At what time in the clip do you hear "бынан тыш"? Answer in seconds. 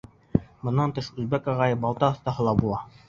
0.69-1.09